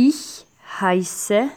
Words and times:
Ich 0.00 0.46
heiße 0.80 1.48